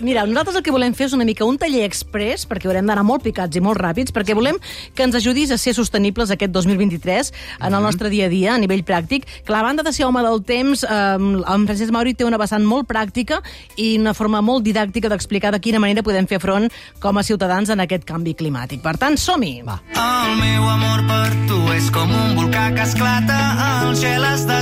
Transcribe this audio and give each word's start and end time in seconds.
Mira, 0.00 0.26
nosaltres 0.26 0.56
el 0.58 0.64
que 0.66 0.72
volem 0.74 0.90
fer 0.90 1.06
és 1.06 1.12
una 1.14 1.22
mica 1.22 1.46
un 1.46 1.54
taller 1.54 1.84
express, 1.86 2.48
perquè 2.50 2.66
haurem 2.66 2.88
d'anar 2.90 3.04
molt 3.06 3.22
picats 3.22 3.54
i 3.54 3.60
molt 3.62 3.78
ràpids, 3.78 4.10
perquè 4.10 4.34
volem 4.34 4.56
que 4.90 5.04
ens 5.06 5.14
ajudis 5.14 5.52
a 5.54 5.58
ser 5.62 5.70
sostenibles 5.76 6.32
aquest 6.34 6.50
2023 6.50 7.30
en 7.60 7.76
el 7.78 7.86
nostre 7.86 8.10
dia 8.10 8.26
a 8.26 8.32
dia, 8.32 8.56
a 8.56 8.58
nivell 8.58 8.82
pràctic. 8.82 9.22
Que 9.46 9.54
a 9.54 9.62
banda 9.62 9.84
de 9.86 9.92
ser 9.94 10.08
home 10.08 10.24
del 10.26 10.42
temps, 10.42 10.82
eh, 10.82 10.90
en 10.90 11.66
Francesc 11.68 11.94
Mauri 11.94 12.16
té 12.18 12.26
una 12.26 12.42
vessant 12.42 12.66
molt 12.66 12.90
pràctica 12.90 13.38
i 13.76 13.94
una 14.00 14.16
forma 14.18 14.42
molt 14.42 14.66
didàctica 14.66 15.06
d'explicar 15.08 15.52
de 15.54 15.62
quina 15.62 15.78
manera 15.78 16.02
podem 16.02 16.26
fer 16.26 16.42
front 16.42 16.66
com 16.98 17.16
a 17.16 17.22
ciutadans 17.22 17.70
en 17.70 17.78
aquest 17.78 18.02
canvi 18.02 18.34
climàtic. 18.34 18.82
Per 18.82 18.96
tant, 18.98 19.14
som-hi! 19.14 19.62
Va. 19.62 19.78
El 19.94 20.34
meu 20.42 20.70
amor 20.74 21.06
per 21.06 21.30
tu 21.46 21.62
és 21.70 21.86
com 21.94 22.10
un 22.10 22.34
volcà 22.34 22.74
que 22.74 22.82
esclata, 22.82 23.38
el 23.86 23.94
gel 23.94 24.26
es 24.34 24.42
el 24.42 24.53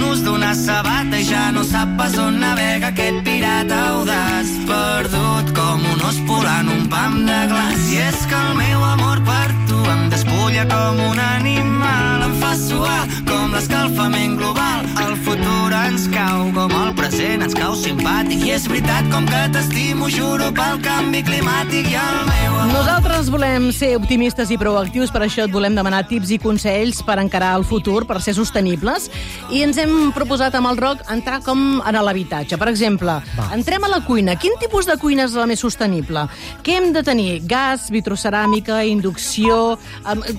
nus 0.00 0.22
d'una 0.24 0.54
sabata 0.54 1.18
i 1.20 1.24
ja 1.24 1.50
no 1.54 1.62
sap 1.64 1.88
pas 1.98 2.16
on 2.18 2.40
navega 2.40 2.88
aquest 2.92 3.22
pirata 3.26 3.78
audaç. 3.92 4.48
Perdut 4.70 5.52
com 5.58 5.86
un 5.92 6.00
os 6.08 6.18
polant 6.28 6.68
un 6.76 6.86
pam 6.92 7.20
de 7.28 7.40
glaç 7.52 7.88
i 7.94 8.00
és 8.08 8.18
que 8.30 8.40
el 8.46 8.56
meu 8.62 8.84
amor 8.94 9.22
per 9.28 9.48
tu 9.68 9.78
em 9.94 10.02
despulla 10.50 10.66
com 10.66 11.10
un 11.10 11.18
animal, 11.18 12.22
em 12.24 12.34
fa 12.40 12.54
suar 12.56 13.06
com 13.28 13.52
l'escalfament 13.54 14.36
global. 14.38 14.86
El 15.00 15.14
futur 15.24 15.72
ens 15.86 16.08
cau 16.10 16.48
com 16.54 16.72
el 16.74 16.94
present 16.98 17.44
ens 17.44 17.54
cau 17.54 17.74
simpàtic 17.78 18.42
i 18.46 18.54
és 18.56 18.66
veritat 18.68 19.06
com 19.12 19.26
que 19.28 19.42
t'estimo, 19.54 20.08
juro 20.10 20.50
pel 20.56 20.80
canvi 20.82 21.22
climàtic 21.26 21.90
i 21.90 21.98
el 21.98 22.18
meu 22.26 22.56
amor. 22.64 22.72
Nosaltres 22.74 23.30
volem 23.30 23.68
ser 23.76 23.92
optimistes 23.98 24.50
i 24.50 24.58
proactius, 24.58 25.12
per 25.14 25.22
això 25.26 25.46
et 25.46 25.54
volem 25.54 25.76
demanar 25.78 26.02
tips 26.08 26.34
i 26.34 26.40
consells 26.42 27.02
per 27.06 27.18
encarar 27.22 27.52
el 27.58 27.66
futur, 27.68 28.04
per 28.08 28.20
ser 28.24 28.34
sostenibles, 28.34 29.10
i 29.54 29.62
ens 29.66 29.78
hem 29.80 30.10
proposat 30.16 30.56
amb 30.58 30.72
el 30.72 30.80
ROC 30.80 31.06
entrar 31.14 31.40
com 31.46 31.80
en 31.80 32.00
l'habitatge. 32.00 32.58
Per 32.58 32.68
exemple, 32.72 33.20
Va. 33.38 33.48
entrem 33.54 33.84
a 33.86 33.92
la 33.92 34.02
cuina. 34.06 34.36
Quin 34.40 34.58
tipus 34.60 34.88
de 34.88 34.98
cuina 34.98 35.28
és 35.28 35.36
la 35.38 35.46
més 35.46 35.62
sostenible? 35.62 36.26
Què 36.64 36.78
hem 36.80 36.90
de 36.96 37.04
tenir? 37.06 37.30
Gas, 37.46 37.90
vitroceràmica, 37.94 38.82
inducció... 38.88 39.78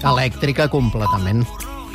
Elèctrica 0.02 0.66
completament. 0.72 1.44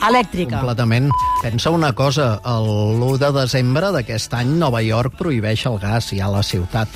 Elèctrica. 0.07 0.61
Completament. 0.61 1.09
Pensa 1.43 1.73
una 1.75 1.93
cosa, 1.97 2.37
el 2.47 2.69
1 3.03 3.17
de 3.19 3.31
desembre 3.35 3.91
d'aquest 3.95 4.37
any 4.39 4.53
Nova 4.61 4.83
York 4.85 5.17
prohibeix 5.19 5.65
el 5.67 5.81
gas 5.83 6.13
ja 6.15 6.29
a 6.29 6.35
la 6.37 6.45
ciutat. 6.47 6.89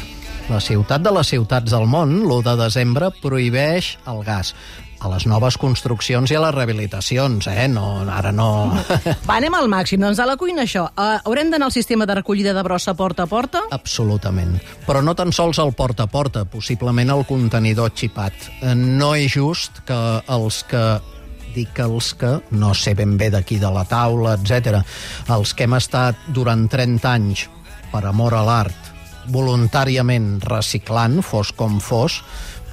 La 0.51 0.61
ciutat 0.63 1.03
de 1.03 1.11
les 1.15 1.33
ciutats 1.33 1.73
del 1.73 1.87
món, 1.91 2.21
l'1 2.23 2.45
de 2.47 2.55
desembre, 2.63 3.11
prohibeix 3.23 3.97
el 4.11 4.23
gas 4.27 4.55
a 5.01 5.09
les 5.09 5.25
noves 5.27 5.57
construccions 5.61 6.31
i 6.31 6.37
a 6.37 6.43
les 6.45 6.55
rehabilitacions, 6.55 7.47
eh? 7.49 7.67
No, 7.73 8.03
ara 8.05 8.33
no... 8.37 8.49
Va, 9.29 9.39
anem 9.39 9.57
al 9.57 9.69
màxim. 9.73 10.01
Doncs 10.03 10.21
a 10.21 10.27
la 10.29 10.37
cuina, 10.41 10.67
això. 10.67 10.87
Uh, 10.93 11.17
haurem 11.25 11.53
d'anar 11.53 11.71
al 11.71 11.75
sistema 11.75 12.07
de 12.09 12.19
recollida 12.21 12.53
de 12.57 12.65
brossa 12.67 12.95
porta 12.99 13.25
a 13.25 13.31
porta? 13.31 13.65
Absolutament. 13.73 14.59
Però 14.87 15.01
no 15.05 15.17
tan 15.17 15.33
sols 15.33 15.61
el 15.63 15.73
porta 15.79 16.05
a 16.05 16.13
porta, 16.13 16.45
possiblement 16.45 17.13
el 17.15 17.25
contenidor 17.29 17.95
xipat. 17.97 18.51
Eh, 18.61 18.75
No 18.77 19.15
és 19.17 19.33
just 19.33 19.81
que 19.89 19.97
els 20.29 20.63
que 20.69 20.85
dic 21.55 21.73
que 21.75 21.87
els 21.89 22.13
que, 22.15 22.37
no 22.55 22.75
sé 22.79 22.95
ben 22.95 23.17
bé 23.19 23.31
d'aquí 23.33 23.59
de 23.59 23.71
la 23.73 23.83
taula, 23.89 24.37
etc. 24.37 24.85
els 25.35 25.55
que 25.55 25.67
hem 25.67 25.75
estat 25.79 26.29
durant 26.31 26.69
30 26.71 27.11
anys 27.11 27.49
per 27.91 28.05
amor 28.07 28.37
a 28.39 28.45
l'art, 28.47 28.91
voluntàriament 29.31 30.39
reciclant, 30.47 31.21
fos 31.27 31.51
com 31.57 31.81
fos, 31.83 32.21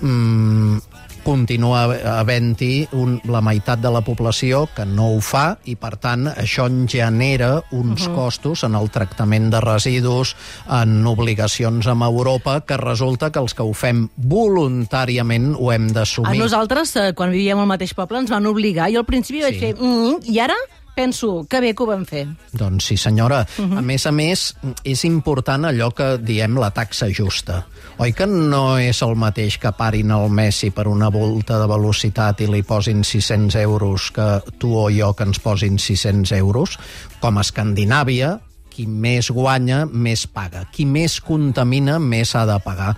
mmm, 0.01 0.86
continua 1.27 1.81
havent-hi 2.21 2.87
la 3.27 3.41
meitat 3.43 3.81
de 3.83 3.89
la 3.91 3.99
població 4.05 4.61
que 4.75 4.85
no 4.87 5.09
ho 5.11 5.19
fa 5.23 5.57
i, 5.67 5.75
per 5.75 5.97
tant, 5.99 6.29
això 6.31 6.67
en 6.71 6.85
genera 6.87 7.63
uns 7.75 8.05
uh 8.07 8.11
-huh. 8.11 8.15
costos 8.15 8.63
en 8.63 8.75
el 8.75 8.89
tractament 8.89 9.51
de 9.51 9.59
residus, 9.59 10.35
en 10.71 11.05
obligacions 11.05 11.87
amb 11.87 12.03
Europa, 12.03 12.61
que 12.61 12.77
resulta 12.77 13.31
que 13.31 13.39
els 13.39 13.53
que 13.53 13.63
ho 13.63 13.73
fem 13.73 14.07
voluntàriament 14.15 15.55
ho 15.59 15.71
hem 15.71 15.89
A 15.89 15.93
d'assumir. 15.93 16.39
nosaltres, 16.39 16.95
eh, 16.95 17.13
quan 17.13 17.31
vivíem 17.31 17.59
al 17.59 17.67
mateix 17.67 17.93
poble, 17.93 18.19
ens 18.19 18.29
van 18.29 18.45
obligar. 18.45 18.91
Jo 18.91 18.99
al 18.99 19.05
principi 19.05 19.41
vaig 19.41 19.53
Sí. 19.53 19.59
fer... 19.59 19.75
Mm, 19.79 20.17
I 20.23 20.39
ara 20.39 20.55
penso 20.97 21.45
que 21.45 21.61
bé 21.61 21.75
que 21.77 21.85
ho 21.85 21.87
vam 21.91 22.03
fer. 22.09 22.25
Doncs 22.57 22.89
sí, 22.89 22.97
senyora. 22.97 23.45
Uh 23.57 23.65
-huh. 23.65 23.77
A 23.77 23.81
més 23.81 24.05
a 24.07 24.11
més, 24.11 24.55
és 24.83 25.03
important 25.05 25.65
allò 25.65 25.91
que 25.93 26.17
diem 26.17 26.57
la 26.57 26.71
taxa 26.71 27.07
justa. 27.13 27.67
Oi 27.97 28.13
que 28.13 28.25
no 28.25 28.77
és 28.77 29.01
el 29.01 29.15
mateix 29.15 29.57
que 29.57 29.71
parin 29.71 30.11
el 30.11 30.29
Messi 30.29 30.71
per 30.71 30.87
una 30.87 31.09
volta 31.09 31.59
de 31.59 31.67
velocitat 31.67 32.41
i 32.41 32.47
li 32.47 32.63
posin 32.63 33.03
600 33.03 33.55
euros 33.55 34.11
que 34.11 34.41
tu 34.57 34.73
o 34.75 34.89
jo 34.89 35.13
que 35.13 35.23
ens 35.23 35.39
posin 35.39 35.77
600 35.79 36.31
euros? 36.31 36.79
Com 37.19 37.37
a 37.37 37.41
Escandinàvia, 37.41 38.39
qui 38.69 38.87
més 38.87 39.29
guanya, 39.29 39.85
més 39.85 40.27
paga. 40.27 40.65
Qui 40.71 40.85
més 40.85 41.21
contamina, 41.21 41.99
més 41.99 42.35
ha 42.35 42.45
de 42.45 42.59
pagar. 42.59 42.95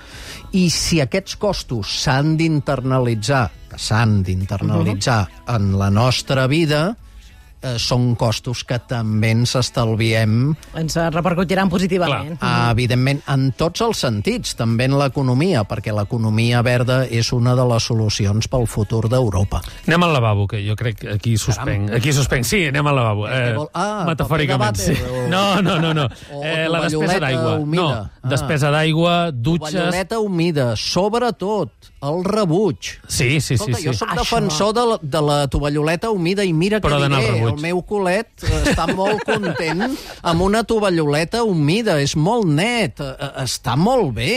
I 0.52 0.70
si 0.70 1.02
aquests 1.02 1.36
costos 1.36 1.88
s'han 2.04 2.38
d'internalitzar, 2.38 3.50
que 3.70 3.78
s'han 3.78 4.24
d'internalitzar 4.24 5.22
uh 5.24 5.30
-huh. 5.30 5.56
en 5.56 5.80
la 5.80 5.90
nostra 5.90 6.48
vida, 6.48 6.96
eh, 7.62 7.76
són 7.80 8.16
costos 8.16 8.64
que 8.64 8.78
també 8.80 9.32
ens 9.32 9.56
estalviem, 9.56 10.56
Ens 10.80 10.96
eh, 10.98 11.10
repercutiran 11.10 11.70
positivament. 11.70 12.38
eh, 12.42 12.72
evidentment, 12.72 13.22
en 13.28 13.52
tots 13.58 13.82
els 13.82 13.98
sentits, 13.98 14.56
també 14.56 14.86
en 14.86 14.98
l'economia, 15.00 15.64
perquè 15.68 15.94
l'economia 15.96 16.62
verda 16.62 17.06
és 17.06 17.32
una 17.34 17.56
de 17.56 17.66
les 17.66 17.84
solucions 17.84 18.48
pel 18.48 18.68
futur 18.68 19.10
d'Europa. 19.10 19.62
Anem 19.88 20.04
al 20.04 20.14
lavabo, 20.14 20.48
que 20.48 20.62
jo 20.68 20.76
crec 20.76 21.00
que 21.00 21.10
aquí 21.14 21.38
suspenc. 21.38 21.92
Aquí 21.94 22.14
suspenc, 22.14 22.46
sí, 22.46 22.66
anem 22.68 22.88
al 22.88 22.96
lavabo. 22.96 23.26
que 23.28 23.56
vol- 23.56 23.70
ah, 23.74 24.04
metafòricament, 24.08 24.76
sí. 24.78 24.94
o- 24.94 25.28
No, 25.30 25.62
no, 25.62 25.80
no. 25.80 25.94
no. 25.94 26.06
o 26.34 26.44
Eh, 26.44 26.68
la 26.70 26.82
despesa 26.82 27.20
d'aigua. 27.20 27.60
No, 27.66 28.10
Ah. 28.22 28.30
despesa 28.34 28.72
d'aigua, 28.74 29.32
dutxes... 29.32 29.72
Tovalloleta 29.74 30.20
humida, 30.20 30.74
sobretot 30.76 31.90
el 32.04 32.24
rebuig. 32.24 32.94
Sí, 33.08 33.40
sí, 33.40 33.42
sí. 33.42 33.54
Escolta, 33.56 33.80
sí. 33.80 33.88
jo 33.88 33.94
sóc 33.94 34.10
Això. 34.12 34.20
defensor 34.20 34.74
de 34.76 34.86
la, 34.88 34.98
de 35.02 35.22
la 35.24 35.38
tovalloleta 35.52 36.12
humida 36.12 36.44
i 36.48 36.54
mira 36.56 36.80
Però 36.84 37.00
que 37.00 37.08
diré, 37.08 37.22
rebuig. 37.32 37.54
el 37.54 37.62
meu 37.64 37.82
culet 37.88 38.44
eh, 38.44 38.62
està 38.72 38.88
molt 38.92 39.24
content 39.28 39.86
amb 40.22 40.46
una 40.46 40.64
tovalloleta 40.68 41.44
humida, 41.48 42.00
és 42.02 42.16
molt 42.20 42.48
net, 42.48 43.00
eh, 43.04 43.12
eh, 43.16 43.32
està 43.46 43.76
molt 43.80 44.14
bé 44.20 44.34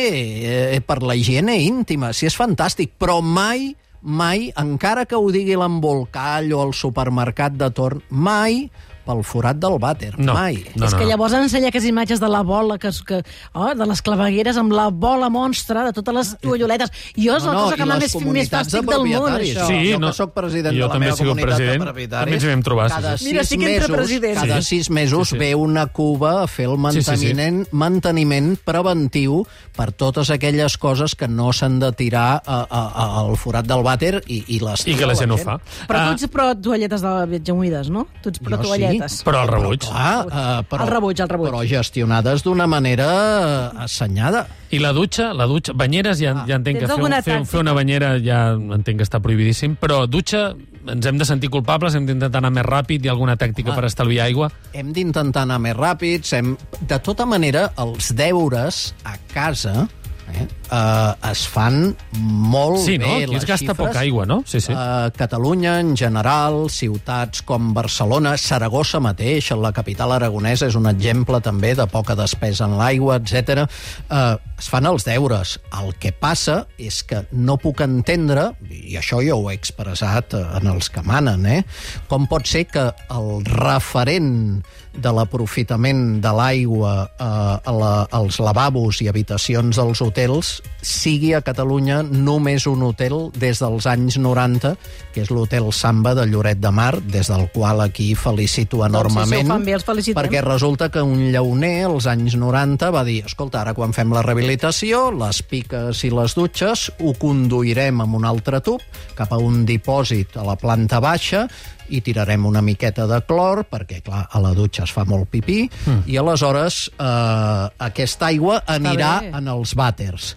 eh, 0.77 0.81
per 0.87 1.01
la 1.03 1.19
higiene 1.19 1.59
íntima, 1.63 2.13
sí, 2.15 2.27
és 2.31 2.39
fantàstic, 2.39 2.95
però 2.99 3.21
mai, 3.23 3.73
mai, 4.03 4.51
encara 4.59 5.07
que 5.07 5.19
ho 5.19 5.31
digui 5.35 5.59
l'embolcall 5.59 6.51
o 6.55 6.63
el 6.67 6.75
supermercat 6.75 7.59
de 7.59 7.71
torn, 7.75 8.03
mai 8.11 8.67
pel 9.07 9.23
forat 9.25 9.57
del 9.59 9.79
vàter, 9.83 10.13
No, 10.19 10.35
mai. 10.35 10.63
no, 10.77 10.87
és 10.87 10.93
no, 10.93 10.99
que 10.99 11.05
no. 11.05 11.11
llavors 11.11 11.33
ensenya 11.35 11.69
aquestes 11.69 11.89
imatges 11.91 12.21
de 12.21 12.29
la 12.29 12.43
bola, 12.43 12.79
que, 12.79 12.89
es- 12.89 13.03
que, 13.03 13.23
oh, 13.55 13.75
de 13.75 13.87
les 13.87 14.03
clavegueres 14.03 14.57
amb 14.57 14.73
la 14.73 14.89
bola 14.89 15.29
monstra, 15.29 15.85
de 15.85 15.93
totes 15.93 16.15
les 16.15 16.37
tovalloletes. 16.41 16.91
Jo 17.17 17.37
és 17.37 17.45
la 17.45 17.53
cosa 17.55 17.77
que 17.77 17.83
i 17.83 17.87
m'ha 17.87 17.99
més, 17.99 18.15
més 18.15 18.51
fàstic 18.51 18.87
del 18.87 19.07
món, 19.07 19.33
això. 19.33 19.67
Sí, 19.67 19.93
jo 19.93 19.99
no. 19.99 20.09
que 20.09 20.13
sóc 20.15 20.33
president 20.35 20.77
Jo 20.77 20.89
de 20.89 20.95
la 20.95 20.99
meva 21.01 21.17
comunitat 21.17 21.49
president, 21.49 21.79
de 21.81 21.87
propietaris. 21.87 22.39
també 22.41 22.53
ens 22.53 22.65
trobar, 22.65 22.89
sí, 22.91 22.95
Cada 22.97 23.17
sí. 23.19 23.25
sis 23.25 23.33
Mira, 23.33 23.43
estic 23.43 23.61
entre 23.63 23.73
mesos, 23.81 23.97
presidents. 23.97 24.41
Cada 24.41 24.63
Sí. 24.63 24.69
sis 24.79 24.91
mesos 24.91 25.29
Sí, 25.29 25.35
sí. 25.35 25.39
ve 25.39 25.55
una 25.55 25.87
cuba 25.87 26.43
a 26.43 26.47
fer 26.47 26.67
el 26.67 26.77
Sí, 26.93 27.03
sí, 27.03 27.03
sí. 27.03 27.11
manteniment, 27.11 27.67
manteniment 27.73 28.57
preventiu 28.65 29.45
per 29.77 29.93
totes 29.93 30.31
aquelles 30.31 30.77
coses 30.79 31.15
que 31.15 31.29
no 31.29 31.53
s'han 31.53 31.79
de 31.81 31.93
tirar 31.93 32.43
a, 32.45 32.67
a, 32.69 32.83
a, 32.89 33.05
al 33.23 33.37
forat 33.41 33.67
del 33.67 33.83
vàter 33.85 34.23
i, 34.27 34.43
i 34.57 34.59
les 34.61 34.87
I 34.87 34.95
que 34.99 35.07
la 35.07 35.15
gent 35.15 35.33
ho 35.33 35.39
fa. 35.39 35.59
Però 35.89 35.99
Ah, 36.03 36.07
tu 36.17 36.25
ets 36.25 36.33
pro 36.33 36.49
tovalletes 36.57 37.01
de 37.05 37.13
viatge 37.31 37.53
humides, 37.55 37.89
no? 37.91 38.07
Tu 38.23 38.29
ets 38.33 38.39
pro 38.43 38.57
Jo 38.57 38.63
sí. 38.93 38.99
tovalletes. 39.01 39.23
Però 39.27 39.43
el 39.43 39.53
rebuig. 39.53 39.87
Clar, 39.87 40.27
uh, 40.27 40.65
però, 40.69 40.87
El 40.87 40.93
rebuig, 40.93 41.21
el 41.21 41.31
rebuig. 41.33 41.51
Però 41.53 41.63
gestionades 41.69 42.45
d'una 42.47 42.67
manera 42.67 43.09
eh, 43.13 43.85
assenyada. 43.85 44.47
I 44.73 44.81
la 44.81 44.93
dutxa, 44.97 45.33
la 45.37 45.47
dutxa, 45.47 45.75
banyeres 45.77 46.21
ja, 46.21 46.33
ja 46.49 46.57
entenc 46.57 46.81
Tens 46.81 46.93
que 46.93 47.09
fer, 47.13 47.23
fer, 47.27 47.39
fer 47.51 47.61
una 47.61 47.75
banyera 47.77 48.15
ja 48.25 48.53
entenc 48.57 49.03
que 49.03 49.07
està 49.07 49.21
prohibidíssim, 49.21 49.77
però 49.81 50.07
dutxa 50.09 50.55
ens 50.83 51.07
hem 51.07 51.19
de 51.21 51.27
sentir 51.29 51.51
culpables, 51.53 51.95
hem 51.95 52.07
d'intentar 52.09 52.41
anar 52.41 52.51
més 52.57 52.67
ràpid, 52.67 53.07
ha 53.07 53.13
alguna 53.13 53.37
tàctica 53.39 53.71
Home. 53.71 53.79
per 53.79 53.91
estalviar 53.91 54.27
aigua? 54.27 54.51
hem 54.73 54.93
d'intentar 54.97 55.45
anar 55.47 55.61
més 55.63 55.77
ràpids. 55.77 56.33
Hem... 56.37 56.55
De 56.89 56.99
tota 57.05 57.27
manera, 57.29 57.69
els 57.83 58.13
deures 58.19 58.93
a 59.05 59.17
casa 59.33 59.87
eh, 60.35 60.47
eh, 60.71 61.31
es 61.31 61.47
fan 61.49 61.95
molt 62.23 62.79
Sí, 62.85 62.99
no? 62.99 63.07
bé. 63.07 63.13
Aquí 63.15 63.25
es 63.25 63.31
les 63.31 63.45
gasta 63.47 63.73
xifres. 63.73 63.77
poca 63.89 64.01
aigua, 64.01 64.27
no? 64.27 64.43
Sí, 64.47 64.61
sí. 64.61 64.73
A 64.77 65.11
Catalunya, 65.17 65.79
en 65.81 65.97
general, 65.97 66.69
ciutats 66.71 67.43
com 67.43 67.73
Barcelona, 67.75 68.37
Saragossa 68.39 69.01
mateix, 69.01 69.51
la 69.53 69.73
capital 69.73 70.13
aragonesa, 70.13 70.67
és 70.67 70.75
un 70.79 70.87
exemple 70.87 71.41
també 71.41 71.75
de 71.75 71.87
poca 71.87 72.15
despesa 72.17 72.65
en 72.65 72.77
l'aigua, 72.79 73.17
etc. 73.21 73.67
Eh, 74.11 74.37
es 74.59 74.69
fan 74.71 74.87
els 74.87 75.05
deures. 75.05 75.59
El 75.83 75.95
que 75.99 76.13
passa 76.13 76.67
és 76.79 77.03
que 77.03 77.25
no 77.33 77.57
puc 77.59 77.81
entendre, 77.83 78.53
i 78.71 78.97
això 78.97 79.19
jo 79.27 79.37
ho 79.41 79.51
he 79.51 79.55
expressat 79.55 80.35
en 80.39 80.67
els 80.71 80.89
que 80.91 81.03
manen, 81.03 81.45
eh, 81.47 81.65
com 82.09 82.27
pot 82.31 82.47
ser 82.47 82.67
que 82.71 82.93
el 83.11 83.45
referent 83.45 84.63
de 84.93 85.09
l'aprofitament 85.09 86.21
de 86.23 86.29
l'aigua 86.37 87.09
eh, 87.19 87.25
a 87.25 87.73
la, 87.73 87.93
als 88.13 88.39
lavabos 88.39 89.01
i 89.03 89.09
habitacions 89.09 89.77
dels 89.81 90.01
hotels 90.05 90.22
hotels, 90.23 90.63
sigui 90.83 91.33
a 91.35 91.41
Catalunya 91.43 92.03
només 92.03 92.67
un 92.67 92.83
hotel 92.83 93.31
des 93.39 93.61
dels 93.63 93.87
anys 93.87 94.19
90, 94.19 94.75
que 95.15 95.23
és 95.23 95.31
l'hotel 95.31 95.71
Samba 95.75 96.15
de 96.19 96.27
Lloret 96.27 96.59
de 96.63 96.71
Mar, 96.75 97.01
des 97.03 97.29
del 97.31 97.49
qual 97.55 97.81
aquí 97.83 98.15
felicito 98.15 98.79
Doncs 98.79 98.91
si 98.91 98.97
enormement. 98.97 99.47
ho 99.47 99.55
fan 99.55 99.65
bé. 99.65 99.77
Perquè 100.15 100.43
resulta 100.43 100.91
que 100.91 101.03
un 101.03 101.31
llauner, 101.33 101.87
als 101.87 102.07
anys 102.07 102.37
90, 102.37 102.91
va 102.91 103.05
dir 103.05 103.23
escolta, 103.25 103.61
ara 103.63 103.75
quan 103.75 103.93
fem 103.93 104.13
la 104.13 104.23
rehabilitació, 104.23 105.11
les 105.13 105.43
piques 105.43 106.05
i 106.05 106.11
les 106.11 106.35
dutxes, 106.35 106.91
ho 106.99 107.15
conduirem 107.19 108.01
amb 108.01 108.15
un 108.19 108.25
altre 108.25 108.61
tub 108.61 108.83
cap 109.15 109.33
a 109.33 109.39
un 109.39 109.65
dipòsit 109.67 110.37
a 110.37 110.47
la 110.47 110.57
planta 110.57 111.01
baixa 111.01 111.49
i 111.93 112.03
tirarem 112.05 112.47
una 112.49 112.63
miqueta 112.65 113.07
de 113.11 113.21
clor, 113.29 113.65
perquè, 113.71 114.03
clar, 114.05 114.27
a 114.31 114.43
la 114.43 114.55
dutxa 114.57 114.87
es 114.87 114.95
fa 114.95 115.07
molt 115.09 115.31
pipí, 115.33 115.65
mm. 115.69 116.07
i 116.11 116.21
aleshores 116.21 116.87
eh, 116.97 117.67
aquesta 117.91 118.31
aigua 118.33 118.63
anirà 118.67 119.19
bé. 119.27 119.35
en 119.39 119.53
els 119.53 119.77
vàters 119.79 120.33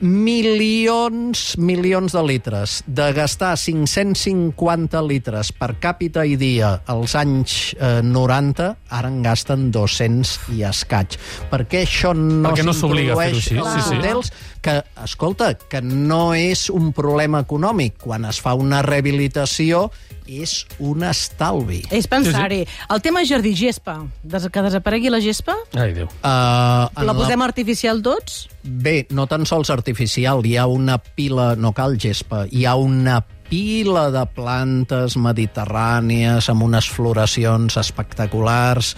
milions, 0.00 1.58
milions 1.60 2.12
de 2.12 2.22
litres, 2.24 2.80
de 2.86 3.10
gastar 3.12 3.52
550 3.60 5.02
litres 5.04 5.52
per 5.52 5.74
càpita 5.80 6.24
i 6.24 6.38
dia 6.40 6.72
als 6.88 7.14
anys 7.20 7.56
eh, 7.76 8.00
90, 8.04 8.70
ara 8.96 9.10
en 9.12 9.20
gasten 9.24 9.68
200 9.74 10.54
i 10.56 10.64
escaig. 10.68 11.18
Per 11.52 11.62
què 11.68 11.84
això 11.84 12.14
no 12.16 12.48
Perquè 12.48 12.64
no 12.64 12.74
s'obliga 12.76 13.14
a 13.14 13.20
fer-ho 13.20 13.42
així, 13.42 13.58
sí, 13.60 13.84
sí. 13.88 13.98
hotels? 14.00 14.32
Que, 14.64 14.80
escolta, 15.04 15.52
que 15.68 15.80
no 15.84 16.32
és 16.36 16.68
un 16.72 16.94
problema 16.96 17.44
econòmic. 17.44 18.00
Quan 18.00 18.24
es 18.28 18.40
fa 18.40 18.56
una 18.56 18.80
rehabilitació 18.86 19.88
és 20.30 20.52
un 20.78 21.02
estalvi. 21.06 21.80
És 21.90 22.06
pensar-hi. 22.10 22.62
El 22.92 23.02
tema 23.02 23.24
jardí 23.26 23.52
gespa, 23.58 23.98
des 24.22 24.46
que 24.52 24.62
desaparegui 24.62 25.10
la 25.10 25.20
gespa, 25.22 25.56
Ai, 25.74 25.92
Déu. 25.96 26.06
Uh, 26.22 26.86
la 27.04 27.16
posem 27.16 27.42
artificial 27.42 28.02
tots? 28.04 28.46
Bé, 28.62 29.04
no 29.10 29.26
tan 29.30 29.46
sols 29.48 29.72
artificial, 29.72 30.44
hi 30.46 30.56
ha 30.60 30.68
una 30.70 30.98
pila, 31.00 31.54
no 31.58 31.74
cal 31.76 31.98
gespa, 32.00 32.44
hi 32.50 32.66
ha 32.68 32.76
una 32.78 33.20
pila 33.50 34.06
de 34.14 34.22
plantes 34.30 35.16
mediterrànies 35.18 36.46
amb 36.52 36.68
unes 36.68 36.86
floracions 36.86 37.76
espectaculars. 37.80 38.94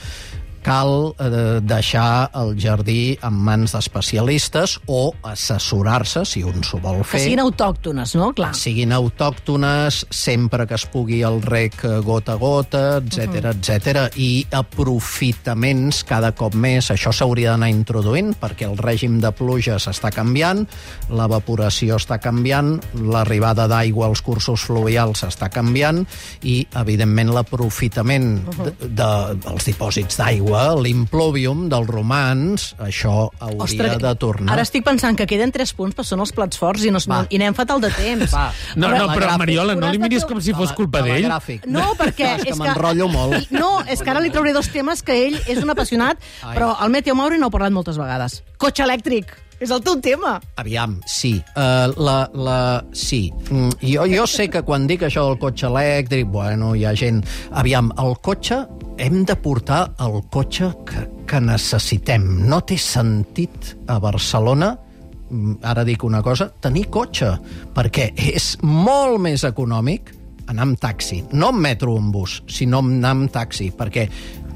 Cal 0.63 1.15
eh, 1.19 1.61
deixar 1.63 2.31
el 2.39 2.55
jardí 2.61 3.19
en 3.27 3.35
mans 3.35 3.73
d'especialistes 3.75 4.77
o 4.87 5.13
assessorar-se, 5.27 6.25
si 6.25 6.45
un 6.47 6.63
s'ho 6.63 6.79
vol 6.83 7.01
Que 7.03 7.09
fer 7.17 7.21
siguin 7.25 7.41
autòctones, 7.43 8.15
no? 8.15 8.31
Clar. 8.33 8.53
siguin 8.55 8.93
autòctones, 8.93 10.05
sempre 10.11 10.67
que 10.71 10.75
es 10.79 10.87
pugui 10.87 11.23
el 11.27 11.41
rec 11.43 11.83
eh, 11.85 11.99
gota 12.07 12.35
a 12.35 12.41
gota, 12.41 12.85
etc 12.99 13.27
Mhm. 13.33 13.47
etc 13.51 14.13
i 14.17 14.47
aprofitaments 14.51 16.03
cada 16.09 16.33
cop 16.39 16.55
més. 16.55 16.91
Això 16.95 17.13
s'hauria 17.15 17.51
d'anar 17.53 17.71
introduint 17.73 18.33
perquè 18.41 18.69
el 18.71 18.77
règim 18.79 19.19
de 19.23 19.31
pluja 19.33 19.79
s'està 19.83 20.11
canviant, 20.15 20.65
l'evaporació 21.11 21.97
està 22.01 22.19
canviant, 22.23 22.77
l'arribada 22.95 23.67
d'aigua 23.71 24.07
als 24.11 24.23
cursos 24.23 24.63
fluvials 24.69 25.25
està 25.27 25.49
canviant 25.53 26.05
i, 26.43 26.67
evidentment, 26.79 27.33
l'aprofitament 27.35 28.31
Mhm. 28.47 28.65
de, 28.65 28.89
de, 28.89 29.11
dels 29.47 29.65
dipòsits 29.67 30.17
d'aigua, 30.21 30.52
l'impluvium 30.83 31.67
dels 31.73 31.89
romans, 31.89 32.69
això 32.83 33.29
hauria 33.43 33.99
de 34.01 34.15
tornar. 34.21 34.53
ara 34.55 34.65
estic 34.67 34.85
pensant 34.87 35.17
que 35.19 35.27
queden 35.27 35.53
tres 35.55 35.73
punts, 35.77 35.97
però 35.97 36.07
són 36.07 36.23
els 36.25 36.33
plats 36.37 36.59
forts 36.61 36.85
i, 36.85 36.91
no, 36.95 37.01
Va. 37.09 37.23
i 37.31 37.41
anem 37.41 37.57
fatal 37.59 37.81
de 37.83 37.91
temps. 37.95 38.33
Va. 38.33 38.51
No, 38.77 38.89
no, 38.89 38.95
però, 38.95 39.09
Telegràfic. 39.13 39.39
Mariola, 39.45 39.77
no 39.79 39.93
li 39.93 40.03
miris 40.03 40.27
com 40.29 40.41
si 40.41 40.55
fos 40.57 40.75
culpa 40.77 41.03
d'ell. 41.07 41.29
No, 41.67 41.93
perquè... 41.99 42.35
és 42.39 42.51
que 42.51 42.59
m'enrotllo 42.59 43.09
molt. 43.13 43.53
No, 43.55 43.79
és 43.87 44.03
que 44.03 44.13
ara 44.13 44.23
li 44.23 44.33
trauré 44.35 44.55
dos 44.57 44.69
temes 44.73 45.03
que 45.07 45.17
ell 45.27 45.39
és 45.47 45.63
un 45.63 45.73
apassionat, 45.73 46.21
Ai. 46.43 46.57
però 46.57 46.75
el 46.83 46.93
Meteo 46.95 47.17
Mauri 47.19 47.41
no 47.41 47.51
ha 47.51 47.55
parlat 47.55 47.75
moltes 47.75 48.01
vegades. 48.01 48.43
Cotxe 48.63 48.85
elèctric, 48.87 49.35
és 49.63 49.71
el 49.71 49.83
teu 49.87 49.99
tema. 50.03 50.37
Aviam, 50.59 50.97
sí. 51.07 51.37
Uh, 51.55 51.93
la, 52.03 52.17
la, 52.35 52.59
sí. 52.99 53.29
Mm, 53.49 53.77
jo, 53.93 54.07
jo 54.11 54.27
sé 54.27 54.49
que 54.51 54.65
quan 54.67 54.89
dic 54.91 55.05
això 55.07 55.29
del 55.29 55.39
cotxe 55.43 55.69
elèctric, 55.71 56.27
bueno, 56.33 56.73
hi 56.75 56.85
ha 56.89 56.95
gent... 56.99 57.23
Aviam, 57.59 57.93
el 58.03 58.17
cotxe, 58.27 58.65
hem 59.03 59.25
de 59.27 59.35
portar 59.35 59.97
el 59.99 60.21
cotxe 60.31 60.69
que, 60.87 61.03
que 61.27 61.41
necessitem. 61.43 62.23
No 62.47 62.61
té 62.63 62.77
sentit 62.79 63.73
a 63.91 63.99
Barcelona 64.03 64.71
mm, 64.77 65.59
ara 65.67 65.83
dic 65.85 66.05
una 66.07 66.23
cosa, 66.23 66.47
tenir 66.63 66.87
cotxe, 66.95 67.33
perquè 67.75 68.13
és 68.31 68.55
molt 68.63 69.19
més 69.25 69.43
econòmic 69.49 70.15
anar 70.53 70.69
amb 70.69 70.79
taxi, 70.79 71.23
no 71.35 71.51
amb 71.51 71.65
metro 71.67 71.97
o 71.97 71.99
amb 71.99 72.15
bus, 72.15 72.41
sinó 72.47 72.79
anar 72.87 73.15
amb 73.17 73.35
taxi, 73.35 73.73
perquè 73.75 74.07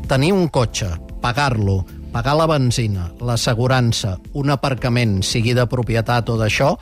tenir 0.07 0.31
un 0.37 0.47
cotxe, 0.55 0.93
pagar-lo, 1.23 1.81
pagar 2.15 2.37
la 2.39 2.47
benzina, 2.47 3.11
l'assegurança, 3.27 4.15
un 4.39 4.55
aparcament, 4.55 5.19
sigui 5.27 5.57
de 5.59 5.67
propietat 5.67 6.31
o 6.31 6.39
d'això, 6.39 6.77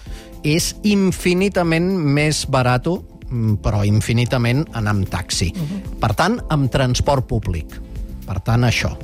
és 0.44 0.74
infinitament 0.84 1.88
més 1.96 2.44
barat, 2.44 2.92
mm, 2.92 3.13
però 3.62 3.82
infinitament 3.86 4.64
anar 4.72 4.94
amb 4.94 5.08
taxi. 5.10 5.50
Per 6.00 6.12
tant, 6.18 6.38
amb 6.54 6.70
transport 6.72 7.26
públic. 7.30 7.78
Per 8.24 8.38
tant, 8.44 8.64
això. 8.64 8.94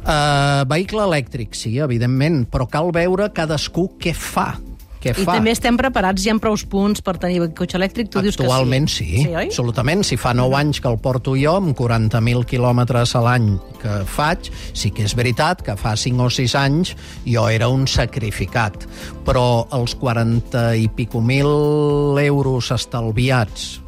Uh, 0.00 0.64
vehicle 0.70 1.04
elèctric, 1.04 1.54
sí, 1.54 1.74
evidentment, 1.78 2.46
però 2.50 2.66
cal 2.70 2.88
veure 2.94 3.28
cadascú 3.36 3.90
què 4.00 4.14
fa. 4.16 4.54
Què 5.00 5.14
I 5.16 5.24
fa. 5.24 5.32
també 5.38 5.50
estem 5.50 5.76
preparats, 5.80 6.24
hi 6.26 6.30
ha 6.30 6.34
prous 6.38 6.64
punts 6.68 7.00
per 7.00 7.14
tenir 7.18 7.40
cotxe 7.56 7.78
elèctric, 7.78 8.10
tu 8.12 8.20
dius 8.20 8.36
que 8.36 8.44
sí. 8.44 8.48
Actualment 8.50 8.88
sí, 8.88 9.06
Sí, 9.24 9.28
oi? 9.34 9.46
absolutament. 9.46 10.04
Si 10.04 10.16
fa 10.20 10.34
9 10.34 10.54
anys 10.58 10.80
que 10.80 10.88
el 10.88 10.98
porto 10.98 11.34
jo, 11.40 11.56
amb 11.56 11.72
40.000 11.78 12.44
quilòmetres 12.44 13.14
a 13.16 13.22
l'any 13.24 13.58
que 13.80 14.04
faig, 14.04 14.50
sí 14.76 14.90
que 14.90 15.04
és 15.08 15.14
veritat 15.16 15.62
que 15.62 15.76
fa 15.80 15.96
5 15.96 16.22
o 16.22 16.28
6 16.30 16.54
anys 16.54 16.94
jo 17.24 17.48
era 17.48 17.68
un 17.68 17.86
sacrificat. 17.88 18.86
Però 19.24 19.66
els 19.72 19.94
40 19.94 20.76
i 20.76 20.88
pico 20.88 21.20
mil 21.20 22.18
euros 22.20 22.70
estalviats 22.70 23.80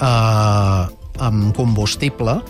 eh, 0.00 0.84
amb 1.24 1.54
combustible, 1.56 2.42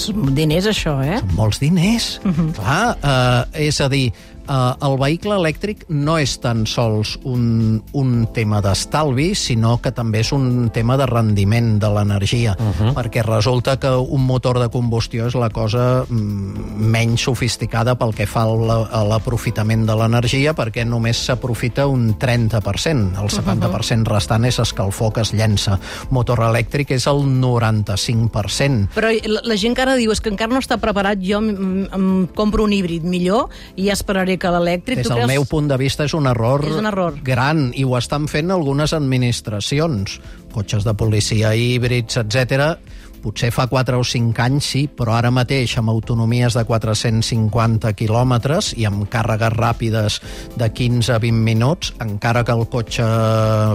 Són 0.00 0.30
diners, 0.36 0.68
això, 0.70 0.92
eh? 1.02 1.18
són 1.18 1.32
molts 1.34 1.58
diners. 1.60 2.20
Uh 2.24 2.30
-huh. 2.30 2.52
Clar, 2.54 2.96
eh, 3.02 3.66
és 3.66 3.80
a 3.80 3.88
dir, 3.88 4.12
eh, 4.50 4.86
el 4.86 4.98
vehicle 5.00 5.36
elèctric 5.38 5.86
no 5.94 6.16
és 6.20 6.36
tan 6.42 6.64
sols 6.68 7.16
un, 7.28 7.80
un 7.96 8.12
tema 8.34 8.60
d'estalvi, 8.64 9.30
sinó 9.38 9.76
que 9.82 9.92
també 9.94 10.24
és 10.24 10.32
un 10.36 10.68
tema 10.74 10.98
de 11.00 11.06
rendiment 11.10 11.76
de 11.80 11.90
l'energia, 11.94 12.56
uh 12.58 12.70
-huh. 12.70 12.92
perquè 12.94 13.22
resulta 13.22 13.78
que 13.78 13.90
un 13.90 14.26
motor 14.26 14.58
de 14.58 14.68
combustió 14.68 15.26
és 15.26 15.34
la 15.34 15.50
cosa 15.50 16.04
mm, 16.08 16.80
menys 16.90 17.22
sofisticada 17.22 17.94
pel 17.94 18.14
que 18.14 18.26
fa 18.26 18.42
a 18.42 19.04
l'aprofitament 19.04 19.86
de 19.86 19.94
l'energia, 19.94 20.54
perquè 20.54 20.84
només 20.84 21.16
s'aprofita 21.16 21.86
un 21.86 22.18
30%. 22.18 23.20
El 23.20 23.28
70% 23.28 24.08
restant 24.08 24.44
és 24.44 24.58
escalfor 24.58 25.12
que 25.12 25.20
es 25.20 25.32
llença. 25.32 25.78
Motor 26.10 26.40
elèctric 26.40 26.90
és 26.90 27.06
el 27.06 27.22
95%. 27.40 28.88
Però 28.94 29.10
la, 29.10 29.40
la 29.44 29.56
gent 29.56 29.74
que 29.74 29.82
ara 29.82 29.96
diu 29.96 30.10
és 30.10 30.20
que 30.20 30.30
encara 30.30 30.52
no 30.52 30.58
està 30.58 30.78
preparat, 30.78 31.18
jo 31.22 31.38
em, 31.38 31.86
em 31.92 32.26
compro 32.34 32.64
un 32.64 32.72
híbrid 32.72 33.04
millor 33.04 33.48
i 33.76 33.86
ja 33.88 33.92
esperaré 33.92 34.39
que 34.40 34.50
l'elèctric... 34.54 35.02
Des 35.02 35.08
del 35.08 35.20
creus- 35.22 35.30
meu 35.30 35.44
punt 35.48 35.68
de 35.70 35.76
vista 35.80 36.06
és 36.08 36.14
un 36.16 36.26
error, 36.30 36.64
És 36.66 36.78
un 36.80 36.88
error. 36.90 37.18
gran 37.22 37.68
i 37.76 37.84
ho 37.84 37.96
estan 37.98 38.26
fent 38.32 38.50
algunes 38.50 38.94
administracions. 38.96 40.18
Cotxes 40.52 40.84
de 40.88 40.94
policia 40.98 41.52
híbrids, 41.54 42.16
etc. 42.24 42.72
Potser 43.20 43.50
fa 43.52 43.66
4 43.68 43.98
o 44.00 44.04
5 44.06 44.42
anys 44.42 44.68
sí, 44.72 44.82
però 44.88 45.14
ara 45.16 45.30
mateix 45.34 45.74
amb 45.80 45.92
autonomies 45.92 46.56
de 46.56 46.64
450 46.64 47.92
quilòmetres 47.98 48.72
i 48.80 48.86
amb 48.88 49.04
càrregues 49.12 49.52
ràpides 49.56 50.20
de 50.60 50.68
15 50.72 51.14
a 51.16 51.18
20 51.22 51.44
minuts, 51.44 51.92
encara 52.00 52.44
que 52.46 52.56
el 52.56 52.66
cotxe 52.72 53.06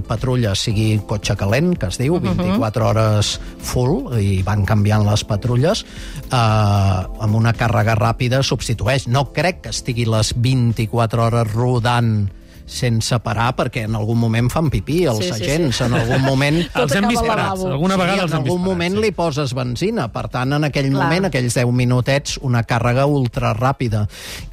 patrulla 0.08 0.56
sigui 0.58 1.00
cotxe 1.08 1.38
calent, 1.38 1.76
que 1.78 1.92
es 1.92 2.00
diu, 2.02 2.18
24 2.22 2.88
hores 2.90 3.36
full, 3.66 4.16
i 4.22 4.42
van 4.46 4.66
canviant 4.66 5.06
les 5.06 5.26
patrulles, 5.28 5.86
eh, 6.32 6.36
amb 6.36 7.36
una 7.38 7.54
càrrega 7.54 7.98
ràpida 8.00 8.42
substitueix. 8.44 9.08
No 9.08 9.28
crec 9.36 9.62
que 9.66 9.76
estigui 9.76 10.08
les 10.10 10.34
24 10.36 11.30
hores 11.30 11.54
rodant 11.54 12.16
sense 12.66 13.18
parar, 13.22 13.52
perquè 13.56 13.84
en 13.86 13.96
algun 13.96 14.18
moment 14.18 14.48
fan 14.50 14.72
pipí 14.74 15.04
els 15.06 15.20
Sí, 15.22 15.30
sí, 15.32 15.38
sí. 15.38 15.44
agents, 15.46 15.82
en 15.86 15.94
algun 15.94 16.22
moment... 16.30 16.58
Tot 16.74 16.88
Els 16.88 16.96
hem 16.98 17.08
vist 17.12 17.26
parats. 17.26 17.62
Alguna 17.66 17.98
vegada 18.00 18.18
sí, 18.18 18.24
els 18.26 18.34
en 18.34 18.38
hem 18.40 18.44
vist 18.48 18.52
algun 18.52 18.64
parats, 18.66 18.72
moment 18.74 18.96
sí. 18.98 19.02
li 19.06 19.12
poses 19.16 19.54
benzina. 19.54 20.08
Per 20.12 20.26
tant, 20.34 20.56
en 20.58 20.66
aquell 20.70 20.90
Clar. 20.90 21.04
moment, 21.04 21.30
aquells 21.30 21.58
10 21.60 21.72
minutets, 21.78 22.40
una 22.42 22.64
càrrega 22.66 23.06
ultra 23.06 23.54
ràpida. 23.58 24.06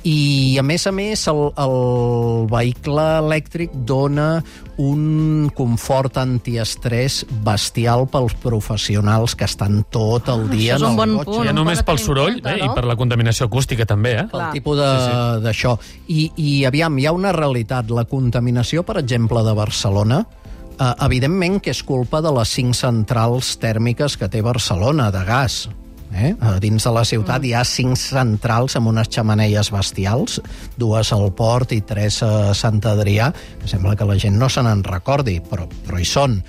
I, 0.04 0.59
a 0.61 0.64
més 0.66 0.87
a 0.87 0.92
més, 0.92 1.25
el, 1.33 1.42
el 1.57 2.47
vehicle 2.52 3.07
elèctric 3.23 3.73
dona 3.88 4.42
un 4.79 5.50
confort 5.55 6.17
antiestrès 6.17 7.23
bestial 7.45 8.07
pels 8.11 8.35
professionals 8.41 9.35
que 9.37 9.45
estan 9.45 9.83
tot 9.93 10.29
el 10.33 10.49
dia 10.50 10.76
això 10.76 10.81
és 10.81 10.83
en 10.83 10.91
el 10.91 10.97
bon 10.97 11.17
cotxe. 11.19 11.31
punt. 11.31 11.47
Ja 11.47 11.52
no 11.52 11.61
només 11.64 11.83
pel 11.83 11.99
soroll 11.99 12.33
compte, 12.41 12.55
eh, 12.55 12.59
no? 12.64 12.73
i 12.73 12.75
per 12.75 12.85
la 12.88 12.97
contaminació 12.97 13.47
acústica 13.47 13.85
també, 13.87 14.14
eh? 14.21 14.26
Clar. 14.31 14.47
el 14.49 14.52
tipus 14.52 14.79
de- 14.79 15.41
d'això. 15.45 15.79
I, 16.09 16.31
I, 16.37 16.64
aviam, 16.64 16.99
hi 16.99 17.07
ha 17.07 17.12
una 17.12 17.33
realitat. 17.33 17.91
La 17.91 18.05
contaminació, 18.05 18.83
per 18.83 18.97
exemple, 18.99 19.43
de 19.45 19.52
Barcelona, 19.52 20.26
eh, 20.79 20.93
evidentment 21.05 21.61
que 21.61 21.71
és 21.71 21.83
culpa 21.83 22.21
de 22.23 22.33
les 22.33 22.49
cinc 22.49 22.75
centrals 22.75 23.59
tèrmiques 23.59 24.17
que 24.17 24.29
té 24.29 24.41
Barcelona, 24.43 25.11
de 25.11 25.25
gas. 25.25 25.69
Eh? 26.12 26.35
A 26.40 26.59
dins 26.61 26.85
de 26.85 26.92
la 26.92 27.04
ciutat 27.09 27.45
hi 27.45 27.54
ha 27.57 27.62
cinc 27.64 27.97
centrals 27.97 28.76
amb 28.76 28.90
unes 28.90 29.09
xamaneies 29.12 29.71
bestials, 29.73 30.40
dues 30.76 31.12
al 31.16 31.31
port 31.37 31.73
i 31.73 31.81
tres 31.88 32.21
a 32.26 32.52
Sant 32.57 32.83
Adrià, 32.88 33.31
que 33.62 33.71
sembla 33.71 33.97
que 33.97 34.09
la 34.09 34.19
gent 34.21 34.37
no 34.38 34.50
se 34.52 34.64
n'en 34.64 34.85
recordi, 34.85 35.38
però, 35.40 35.69
però 35.87 36.00
hi 36.00 36.09
són. 36.09 36.40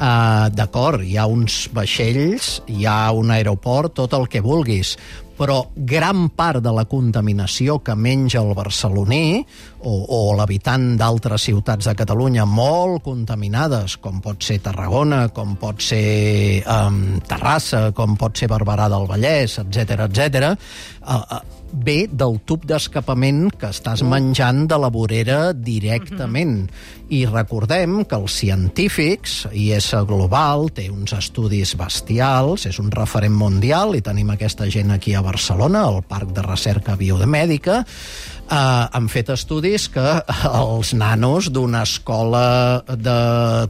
Uh, 0.00 0.48
D'acord, 0.56 1.04
hi 1.04 1.18
ha 1.20 1.26
uns 1.28 1.66
vaixells, 1.76 2.62
hi 2.72 2.86
ha 2.88 3.10
un 3.12 3.32
aeroport, 3.34 3.92
tot 4.00 4.16
el 4.16 4.24
que 4.32 4.40
vulguis, 4.40 4.94
però 5.40 5.70
gran 5.74 6.26
part 6.36 6.60
de 6.60 6.72
la 6.76 6.84
contaminació 6.84 7.78
que 7.80 7.94
menja 7.96 8.42
el 8.42 8.52
barceloní 8.56 9.40
o, 9.88 9.94
o 10.04 10.18
l'habitant 10.36 10.98
d'altres 11.00 11.46
ciutats 11.48 11.88
de 11.88 11.94
Catalunya 11.96 12.44
molt 12.44 13.00
contaminades, 13.06 13.96
com 14.04 14.20
pot 14.20 14.44
ser 14.44 14.58
Tarragona, 14.60 15.22
com 15.32 15.56
pot 15.60 15.80
ser 15.80 16.60
um, 16.68 17.00
Terrassa, 17.24 17.86
com 17.96 18.18
pot 18.20 18.36
ser 18.36 18.50
Barberà 18.52 18.90
del 18.92 19.08
Vallès, 19.08 19.56
etc 19.64 20.04
etc. 20.10 20.52
Uh, 21.00 21.16
uh, 21.16 21.59
ve 21.72 22.04
del 22.10 22.38
tub 22.46 22.64
d'escapament 22.68 23.48
que 23.58 23.70
estàs 23.70 24.02
menjant 24.06 24.66
de 24.70 24.78
la 24.80 24.90
vorera 24.92 25.52
directament. 25.52 26.68
I 27.10 27.24
recordem 27.26 28.04
que 28.06 28.18
els 28.18 28.36
científics, 28.42 29.44
IS 29.50 29.90
Global, 30.06 30.68
té 30.74 30.88
uns 30.90 31.14
estudis 31.16 31.74
bestials, 31.78 32.66
és 32.70 32.78
un 32.82 32.90
referent 32.94 33.34
mundial, 33.34 33.96
i 33.98 34.04
tenim 34.04 34.30
aquesta 34.34 34.68
gent 34.70 34.94
aquí 34.94 35.14
a 35.14 35.24
Barcelona, 35.26 35.86
al 35.86 36.02
Parc 36.06 36.34
de 36.36 36.44
Recerca 36.46 36.96
Biomèdica, 37.00 37.84
eh, 38.50 38.88
han 38.92 39.08
fet 39.12 39.30
estudis 39.32 39.88
que 39.92 40.04
els 40.50 40.92
nanos 40.98 41.50
d'una 41.54 41.82
escola 41.86 42.82
de 42.90 43.16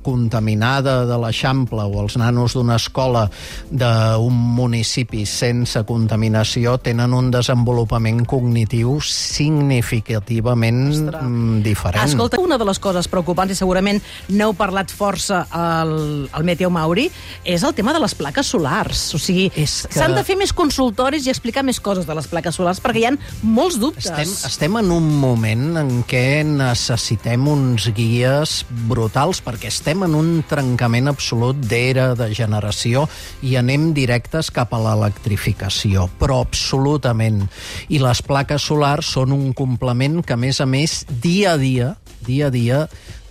contaminada 0.07 1.05
de 1.09 1.19
l'Eixample 1.21 1.85
o 1.87 2.01
els 2.05 2.17
nanos 2.21 2.57
d'una 2.57 2.77
escola 2.81 3.27
d'un 3.71 4.35
municipi 4.57 5.25
sense 5.29 5.83
contaminació 5.89 6.79
tenen 6.83 7.15
un 7.17 7.31
desenvolupament 7.33 8.25
cognitiu 8.29 8.99
significativament 9.05 10.81
mm, 11.13 11.61
diferent. 11.65 12.05
Escolta, 12.05 12.41
una 12.41 12.59
de 12.59 12.67
les 12.69 12.79
coses 12.83 13.09
preocupants, 13.11 13.53
i 13.53 13.59
segurament 13.59 14.01
n'heu 14.31 14.55
parlat 14.59 14.91
força 14.93 15.45
al, 15.51 15.95
al 16.33 16.47
Meteo 16.47 16.71
Mauri, 16.73 17.09
és 17.45 17.65
el 17.67 17.75
tema 17.77 17.95
de 17.97 18.01
les 18.03 18.15
plaques 18.15 18.47
solars. 18.47 19.05
O 19.15 19.19
sigui, 19.21 19.51
És 19.55 19.87
que- 19.87 19.99
s'han 19.99 20.15
de 20.17 20.25
fer 20.25 20.37
més 20.41 20.53
consultoris 20.53 21.27
i 21.27 21.31
explicar 21.31 21.65
més 21.67 21.81
coses 21.81 22.07
de 22.07 22.15
les 22.15 22.27
plaques 22.31 22.55
solars, 22.55 22.81
perquè 22.83 23.03
hi 23.05 23.07
ha 23.11 23.15
molts 23.43 23.79
dubtes. 23.81 24.07
Estem, 24.11 24.31
estem 24.51 24.70
en 24.79 24.91
un 24.95 25.07
moment 25.19 25.79
en 25.81 25.89
què 26.07 26.43
necessitem 26.47 27.47
uns 27.51 27.89
guies 27.97 28.53
brutals 28.91 29.41
perquè 29.43 29.71
estem 29.73 30.05
en 30.07 30.15
un 30.19 30.29
trencament 30.47 31.11
absolut 31.11 31.59
d'era, 31.71 32.11
de 32.19 32.29
generació 32.37 33.07
i 33.47 33.57
anem 33.59 33.89
directes 33.97 34.53
cap 34.55 34.75
a 34.77 34.81
l'electrificació, 34.85 36.07
però 36.21 36.43
absolutament. 36.45 37.43
I 37.89 38.03
les 38.05 38.23
plaques 38.23 38.69
solars 38.71 39.11
són 39.17 39.35
un 39.35 39.51
complement 39.57 40.21
que, 40.23 40.37
a 40.37 40.41
més 40.41 40.61
a 40.61 40.69
més, 40.69 41.01
dia 41.09 41.57
a 41.57 41.61
dia, 41.61 41.95
dia 42.31 42.47
a 42.49 42.55
dia, 42.55 42.85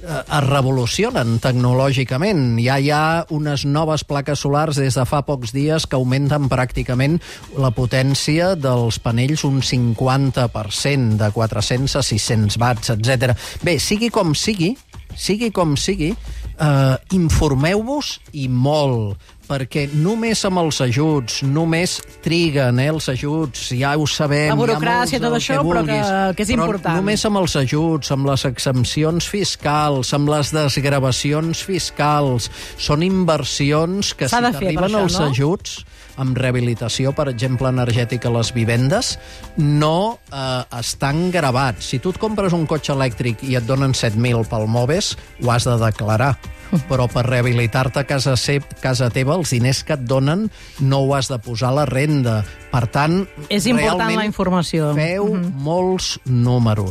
eh, 0.04 0.20
es 0.20 0.44
revolucionen 0.48 1.38
tecnològicament. 1.40 2.60
Ja 2.64 2.80
hi 2.80 2.92
ha 2.92 3.26
unes 3.36 3.66
noves 3.66 4.04
plaques 4.04 4.44
solars 4.44 4.80
des 4.82 4.98
de 5.00 5.06
fa 5.08 5.24
pocs 5.28 5.54
dies 5.56 5.88
que 5.88 5.98
augmenten 6.00 6.50
pràcticament 6.52 7.20
la 7.58 7.72
potència 7.76 8.54
dels 8.60 9.00
panells 9.04 9.46
un 9.48 9.64
50%, 9.64 11.18
de 11.20 11.32
400 11.32 11.96
a 11.96 12.04
600 12.04 12.60
watts, 12.60 12.94
etc. 12.96 13.36
Bé, 13.64 13.80
sigui 13.80 14.12
com 14.12 14.36
sigui, 14.36 14.76
sigui 15.16 15.52
com 15.56 15.76
sigui, 15.80 16.14
eh, 16.60 16.96
informeu-vos 17.16 18.20
i 18.34 18.48
molt, 18.48 19.18
perquè 19.50 19.88
només 19.98 20.44
amb 20.48 20.62
els 20.62 20.80
ajuts, 20.86 21.42
només 21.50 21.98
triguen 22.24 22.80
eh, 22.82 22.90
els 22.94 23.10
ajuts, 23.12 23.70
ja 23.80 23.96
ho 23.98 24.06
sabem... 24.10 24.52
La 24.54 24.58
burocràcia, 24.60 25.18
molts, 25.18 25.26
tot 25.26 25.38
això, 25.40 25.60
però 25.66 25.84
que- 25.84 25.96
vulguis, 25.98 26.12
que 26.38 26.46
és 26.46 26.52
però 26.54 26.68
important. 26.68 27.00
Només 27.02 27.26
amb 27.30 27.42
els 27.42 27.56
ajuts, 27.64 28.12
amb 28.16 28.30
les 28.30 28.46
exempcions 28.50 29.30
fiscals, 29.30 30.14
amb 30.18 30.30
les 30.30 30.54
desgravacions 30.56 31.64
fiscals, 31.66 32.50
són 32.78 33.06
inversions 33.06 34.14
que 34.14 34.30
si 34.30 34.44
t'arriben 34.46 35.00
els 35.02 35.18
no? 35.18 35.30
ajuts 35.32 35.80
amb 36.20 36.36
rehabilitació, 36.38 37.14
per 37.16 37.30
exemple, 37.32 37.70
energètica 37.72 38.28
a 38.28 38.34
les 38.36 38.52
vivendes, 38.52 39.14
no 39.56 40.20
eh, 40.28 40.80
estan 40.82 41.30
gravats. 41.32 41.88
Si 41.94 42.02
tu 42.04 42.12
et 42.12 42.20
compres 42.20 42.56
un 42.56 42.68
cotxe 42.70 42.92
elèctric 42.92 43.46
i 43.48 43.56
et 43.56 43.68
donen 43.68 43.96
7.000 43.96 44.44
pel 44.52 44.68
Moves, 44.68 45.14
ho 45.40 45.54
has 45.56 45.68
de 45.70 45.78
declarar. 45.80 46.34
Però 46.90 47.08
per 47.10 47.26
rehabilitar-te 47.28 48.04
a 48.04 48.08
casa, 48.08 48.36
se 48.38 48.60
casa 48.84 49.10
teva, 49.14 49.36
els 49.40 49.54
diners 49.56 49.84
que 49.84 49.96
et 49.98 50.06
donen 50.08 50.48
no 50.80 51.04
ho 51.06 51.14
has 51.18 51.30
de 51.32 51.40
posar 51.42 51.74
a 51.74 51.80
la 51.82 51.86
renda. 51.90 52.44
Per 52.70 52.86
tant, 52.94 53.24
És 53.50 53.66
important 53.66 54.14
la 54.14 54.28
informació. 54.28 54.94
Feu 54.98 55.34
molts 55.58 56.20
números. 56.26 56.88